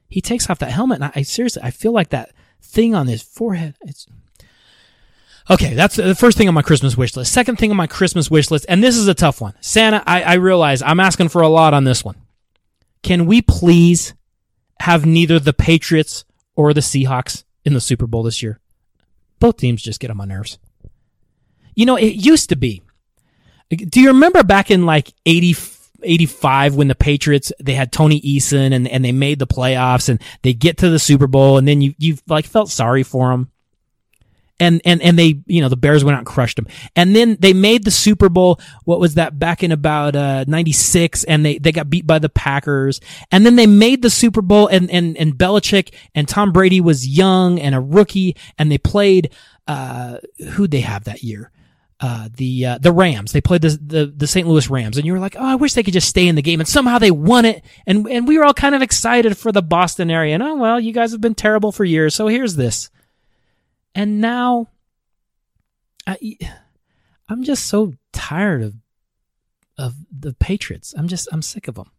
[0.08, 2.32] He takes off that helmet and I, I seriously, I feel like that
[2.62, 3.76] thing on his forehead.
[3.82, 4.06] It's,
[5.48, 7.32] Okay, that's the first thing on my Christmas wish list.
[7.32, 9.54] Second thing on my Christmas wish list, and this is a tough one.
[9.60, 12.16] Santa, I, I realize I'm asking for a lot on this one.
[13.02, 14.14] Can we please
[14.80, 16.24] have neither the Patriots
[16.54, 18.60] or the Seahawks in the Super Bowl this year?
[19.38, 20.58] Both teams just get on my nerves.
[21.74, 22.82] You know, it used to be.
[23.70, 25.56] Do you remember back in like 80,
[26.02, 30.20] 85 when the Patriots, they had Tony Eason and, and they made the playoffs and
[30.42, 33.50] they get to the Super Bowl and then you, you like felt sorry for them
[34.60, 36.68] and and and they you know the Bears went out and crushed them.
[36.94, 38.60] And then they made the Super Bowl.
[38.84, 42.28] What was that back in about uh, 96 and they they got beat by the
[42.28, 43.00] Packers.
[43.32, 47.08] And then they made the Super Bowl and and and Belichick and Tom Brady was
[47.08, 49.32] young and a rookie and they played
[49.66, 50.18] uh
[50.52, 51.50] who'd they have that year?
[52.02, 53.32] Uh, the uh, the Rams.
[53.32, 54.48] They played the, the the St.
[54.48, 56.40] Louis Rams, and you were like, "Oh, I wish they could just stay in the
[56.40, 59.52] game." And somehow they won it, and and we were all kind of excited for
[59.52, 60.32] the Boston area.
[60.32, 62.88] And oh well, you guys have been terrible for years, so here's this.
[63.94, 64.68] And now
[66.06, 66.36] I
[67.28, 68.74] I'm just so tired of
[69.78, 70.94] of the Patriots.
[70.96, 71.90] I'm just I'm sick of them.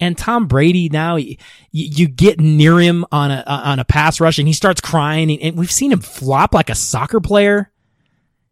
[0.00, 1.36] And Tom Brady now you,
[1.70, 5.40] you get near him on a uh, on a pass rush and he starts crying
[5.40, 7.70] and we've seen him flop like a soccer player.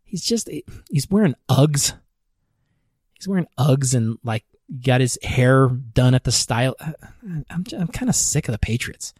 [0.04, 0.48] He's just
[0.90, 1.94] he's wearing Uggs.
[3.14, 4.44] He's wearing Uggs and like
[4.84, 6.74] got his hair done at the style.
[6.78, 6.92] Uh,
[7.50, 9.12] I'm I'm kind of sick of the Patriots.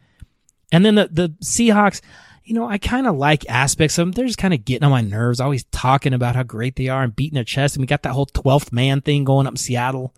[0.72, 2.00] And then the the Seahawks
[2.44, 4.12] you know, I kind of like aspects of them.
[4.12, 7.03] They're just kind of getting on my nerves, always talking about how great they are
[7.03, 7.76] and beating their chest.
[7.76, 10.14] And we got that whole 12th man thing going up in Seattle.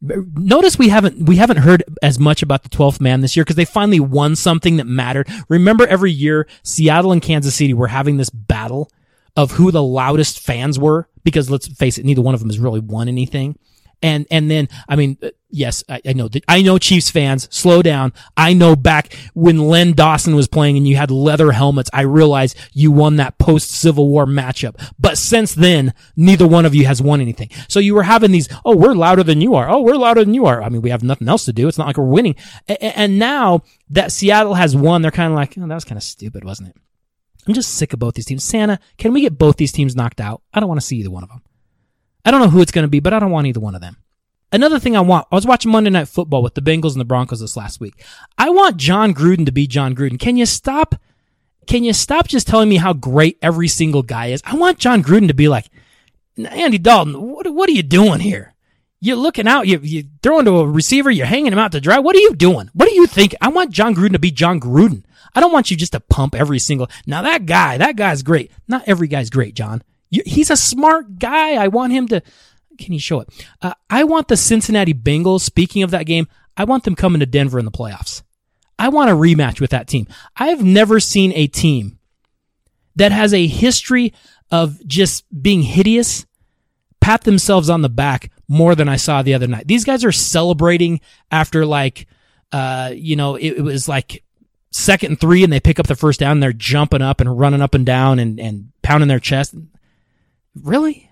[0.00, 3.56] Notice we haven't we haven't heard as much about the 12th man this year because
[3.56, 5.28] they finally won something that mattered.
[5.48, 8.92] Remember every year Seattle and Kansas City were having this battle
[9.36, 12.60] of who the loudest fans were because let's face it neither one of them has
[12.60, 13.58] really won anything.
[14.00, 17.82] And, and then, I mean, uh, yes, I, I know, I know Chiefs fans, slow
[17.82, 18.12] down.
[18.36, 22.56] I know back when Len Dawson was playing and you had leather helmets, I realized
[22.72, 24.80] you won that post Civil War matchup.
[24.98, 27.50] But since then, neither one of you has won anything.
[27.68, 29.68] So you were having these, oh, we're louder than you are.
[29.68, 30.62] Oh, we're louder than you are.
[30.62, 31.66] I mean, we have nothing else to do.
[31.66, 32.36] It's not like we're winning.
[32.80, 36.04] And now that Seattle has won, they're kind of like, oh, that was kind of
[36.04, 36.76] stupid, wasn't it?
[37.48, 38.44] I'm just sick of both these teams.
[38.44, 40.42] Santa, can we get both these teams knocked out?
[40.52, 41.42] I don't want to see either one of them.
[42.24, 43.80] I don't know who it's going to be, but I don't want either one of
[43.80, 43.96] them.
[44.50, 47.04] Another thing I want, I was watching Monday Night Football with the Bengals and the
[47.04, 48.02] Broncos this last week.
[48.38, 50.18] I want Jon Gruden to be Jon Gruden.
[50.18, 50.94] Can you stop?
[51.66, 54.42] Can you stop just telling me how great every single guy is?
[54.46, 55.66] I want Jon Gruden to be like,
[56.38, 58.54] Andy Dalton, what, what are you doing here?
[59.00, 61.98] You're looking out, you, you're throwing to a receiver, you're hanging him out to dry.
[61.98, 62.70] What are you doing?
[62.72, 63.34] What do you think?
[63.40, 65.04] I want Jon Gruden to be Jon Gruden.
[65.34, 66.88] I don't want you just to pump every single.
[67.06, 68.50] Now that guy, that guy's great.
[68.66, 69.82] Not every guy's great, Jon.
[70.10, 71.54] He's a smart guy.
[71.54, 72.22] I want him to.
[72.78, 73.28] Can you show it?
[73.60, 75.40] Uh, I want the Cincinnati Bengals.
[75.40, 78.22] Speaking of that game, I want them coming to Denver in the playoffs.
[78.78, 80.06] I want a rematch with that team.
[80.36, 81.98] I have never seen a team
[82.94, 84.12] that has a history
[84.50, 86.26] of just being hideous
[87.00, 89.66] pat themselves on the back more than I saw the other night.
[89.68, 92.06] These guys are celebrating after like,
[92.52, 94.24] uh, you know, it, it was like
[94.70, 96.32] second and three and they pick up the first down.
[96.32, 99.54] And they're jumping up and running up and down and, and pounding their chest.
[100.62, 101.10] Really?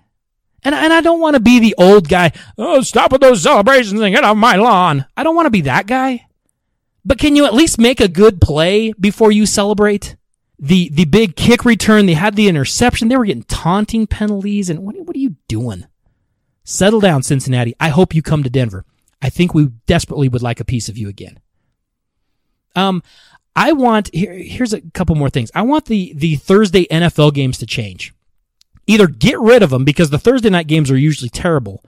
[0.63, 2.31] And, and I don't want to be the old guy.
[2.57, 5.05] Oh, stop with those celebrations and get off my lawn.
[5.15, 6.27] I don't want to be that guy.
[7.05, 10.17] But can you at least make a good play before you celebrate?
[10.59, 13.07] The, the big kick return, they had the interception.
[13.07, 14.69] They were getting taunting penalties.
[14.69, 15.85] And what, what are you doing?
[16.63, 17.75] Settle down, Cincinnati.
[17.79, 18.83] I hope you come to Denver.
[19.21, 21.39] I think we desperately would like a piece of you again.
[22.75, 23.01] Um,
[23.55, 25.49] I want here, here's a couple more things.
[25.55, 28.13] I want the the Thursday NFL games to change.
[28.87, 31.83] Either get rid of them because the Thursday night games are usually terrible,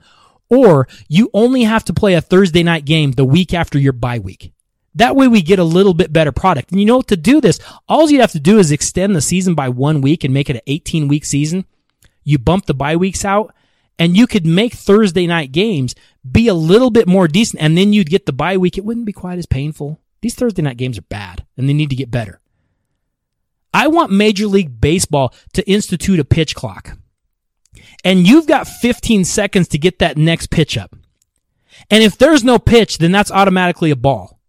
[0.48, 4.18] or you only have to play a Thursday night game the week after your bye
[4.18, 4.52] week.
[4.94, 6.72] That way we get a little bit better product.
[6.72, 9.54] And you know, to do this, all you have to do is extend the season
[9.54, 11.64] by one week and make it an 18 week season.
[12.24, 13.54] You bump the bye weeks out
[13.98, 15.94] and you could make Thursday night games
[16.30, 18.76] be a little bit more decent and then you'd get the bye week.
[18.76, 20.00] It wouldn't be quite as painful.
[20.22, 22.39] These Thursday night games are bad and they need to get better.
[23.72, 26.96] I want Major League Baseball to institute a pitch clock.
[28.04, 30.96] And you've got 15 seconds to get that next pitch up.
[31.90, 34.40] And if there's no pitch, then that's automatically a ball.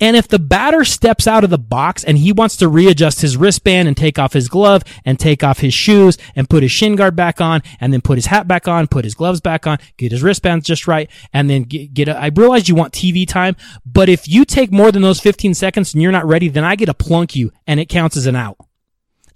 [0.00, 3.36] And if the batter steps out of the box and he wants to readjust his
[3.36, 6.96] wristband and take off his glove and take off his shoes and put his shin
[6.96, 9.78] guard back on and then put his hat back on, put his gloves back on,
[9.96, 13.26] get his wristbands just right and then get, get a, I realize you want TV
[13.26, 16.64] time, but if you take more than those 15 seconds and you're not ready, then
[16.64, 18.56] I get to plunk you and it counts as an out.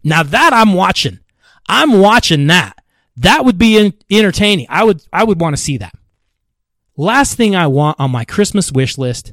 [0.03, 1.19] Now that I'm watching,
[1.69, 2.77] I'm watching that.
[3.17, 4.67] That would be entertaining.
[4.69, 5.95] I would, I would want to see that.
[6.97, 9.33] Last thing I want on my Christmas wish list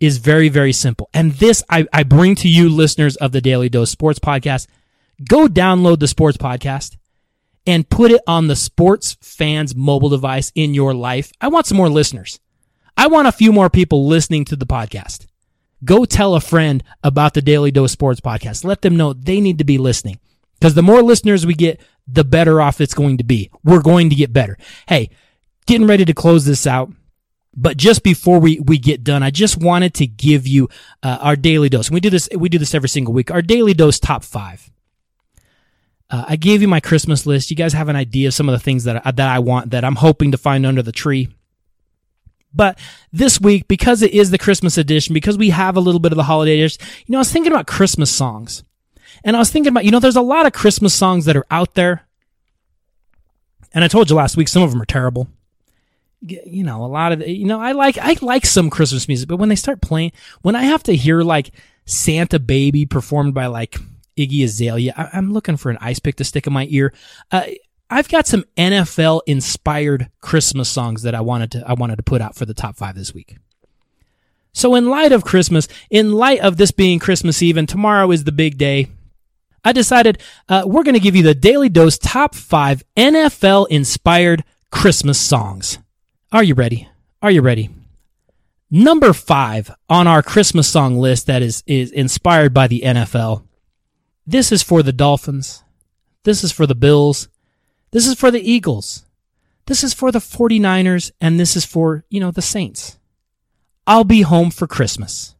[0.00, 1.08] is very, very simple.
[1.12, 4.66] And this I, I bring to you listeners of the Daly Dose Sports Podcast.
[5.28, 6.96] Go download the sports podcast
[7.66, 11.30] and put it on the sports fans mobile device in your life.
[11.40, 12.40] I want some more listeners.
[12.96, 15.26] I want a few more people listening to the podcast.
[15.84, 18.64] Go tell a friend about the Daly Dose Sports Podcast.
[18.64, 20.18] Let them know they need to be listening.
[20.58, 23.50] Because the more listeners we get, the better off it's going to be.
[23.64, 24.58] We're going to get better.
[24.86, 25.10] Hey,
[25.66, 26.92] getting ready to close this out.
[27.56, 30.68] But just before we, we get done, I just wanted to give you
[31.02, 31.88] uh, our Daly Dose.
[31.88, 33.30] And we do this we do this every single week.
[33.30, 34.70] Our Daly Dose top five.
[36.10, 37.50] Uh, I gave you my Christmas list.
[37.50, 39.70] You guys have an idea of some of the things that I, that I want
[39.70, 41.28] that I'm hoping to find under the tree.
[42.52, 42.78] But
[43.12, 46.16] this week, because it is the Christmas edition, because we have a little bit of
[46.16, 46.68] the holiday you
[47.08, 48.64] know, I was thinking about Christmas songs.
[49.22, 51.46] And I was thinking about, you know, there's a lot of Christmas songs that are
[51.50, 52.06] out there.
[53.72, 55.28] And I told you last week, some of them are terrible
[56.22, 59.38] you know, a lot of, you know, I like, I like some Christmas music, but
[59.38, 61.50] when they start playing, when I have to hear like
[61.86, 63.78] Santa Baby performed by like
[64.18, 66.92] Iggy Azalea, I, am looking for an ice pick to stick in my ear.
[67.30, 67.46] Uh,
[67.90, 72.20] I've got some NFL inspired Christmas songs that I wanted to, I wanted to put
[72.20, 73.36] out for the top five this week.
[74.52, 78.24] So in light of Christmas, in light of this being Christmas Eve and tomorrow is
[78.24, 78.88] the big day,
[79.64, 84.44] I decided uh, we're going to give you the Daly Dose top five NFL inspired
[84.70, 85.78] Christmas songs.
[86.32, 86.88] Are you ready?
[87.22, 87.70] Are you ready?
[88.70, 93.42] Number five on our Christmas song list that is, is inspired by the NFL.
[94.26, 95.64] This is for the Dolphins.
[96.22, 97.28] This is for the Bills.
[97.92, 99.04] This is for the Eagles.
[99.66, 101.10] This is for the 49ers.
[101.20, 102.98] And this is for, you know, the Saints.
[103.86, 105.34] I'll be home for Christmas.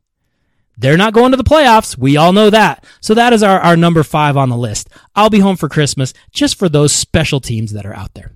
[0.76, 1.98] They're not going to the playoffs.
[1.98, 2.84] We all know that.
[3.00, 4.88] So that is our, our number five on the list.
[5.14, 8.32] I'll be home for Christmas just for those special teams that are out there.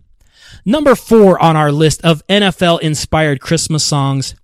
[0.66, 4.34] Number four on our list of NFL inspired Christmas songs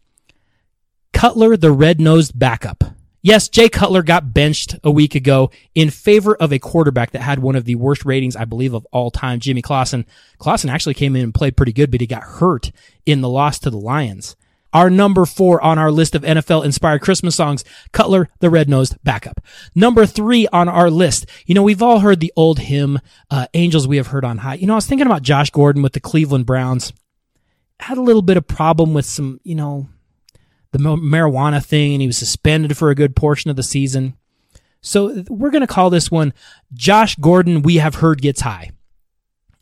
[1.12, 2.84] Cutler, the red nosed backup.
[3.22, 7.38] Yes, Jay Cutler got benched a week ago in favor of a quarterback that had
[7.38, 10.06] one of the worst ratings, I believe, of all time, Jimmy Clausen.
[10.38, 12.72] Clausen actually came in and played pretty good, but he got hurt
[13.04, 14.36] in the loss to the Lions.
[14.72, 17.62] Our number four on our list of NFL inspired Christmas songs,
[17.92, 19.40] Cutler, the Red Nosed Backup.
[19.74, 21.26] Number three on our list.
[21.44, 23.00] You know, we've all heard the old hymn,
[23.30, 24.54] uh, Angels We Have Heard on High.
[24.54, 26.92] You know, I was thinking about Josh Gordon with the Cleveland Browns.
[27.80, 29.88] Had a little bit of problem with some, you know,
[30.72, 34.14] the marijuana thing and he was suspended for a good portion of the season.
[34.80, 36.32] So we're going to call this one
[36.72, 38.70] Josh Gordon We Have Heard Gets High.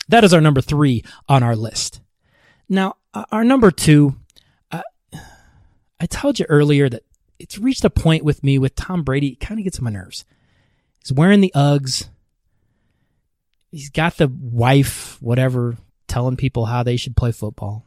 [0.09, 2.01] That is our number three on our list.
[2.69, 4.17] Now, uh, our number two,
[4.71, 4.83] uh,
[6.01, 7.03] I told you earlier that
[7.39, 9.91] it's reached a point with me with Tom Brady, it kind of gets on my
[9.91, 10.25] nerves.
[11.01, 12.09] He's wearing the Uggs.
[13.71, 17.85] He's got the wife, whatever, telling people how they should play football.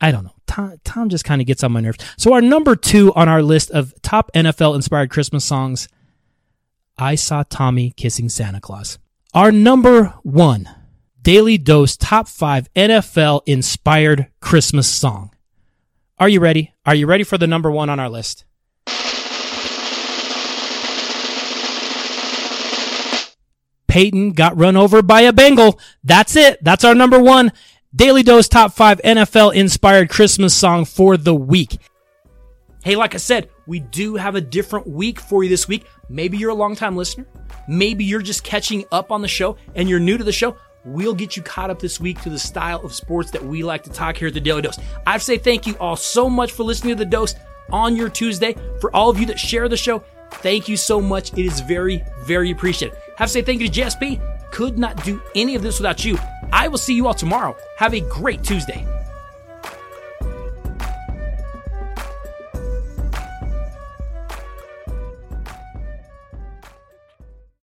[0.00, 0.34] I don't know.
[0.52, 1.98] Tom, Tom just kind of gets on my nerves.
[2.18, 5.88] So our number two on our list of top NFL inspired Christmas songs,
[6.98, 8.98] I Saw Tommy Kissing Santa Claus.
[9.32, 10.68] Our number one
[11.22, 15.30] Daly Dose top five NFL inspired Christmas song.
[16.18, 16.74] Are you ready?
[16.84, 18.44] Are you ready for the number one on our list?
[23.88, 25.78] Peyton got run over by a Bengal.
[26.04, 26.62] That's it.
[26.62, 27.52] That's our number one
[27.94, 31.76] Daly Dose Top 5 NFL inspired Christmas song for the week.
[32.82, 35.84] Hey, like I said, we do have a different week for you this week.
[36.08, 37.26] Maybe you're a longtime listener.
[37.68, 40.56] Maybe you're just catching up on the show and you're new to the show.
[40.86, 43.82] We'll get you caught up this week to the style of sports that we like
[43.82, 44.78] to talk here at the Daly Dose.
[45.06, 47.34] I say thank you all so much for listening to the Dose
[47.70, 48.56] on your Tuesday.
[48.80, 51.34] For all of you that share the show, thank you so much.
[51.34, 52.96] It is very, very appreciated.
[53.18, 54.31] Have to say thank you to JSP.
[54.52, 56.18] Could not do any of this without you.
[56.52, 57.56] I will see you all tomorrow.
[57.78, 58.86] Have a great Tuesday.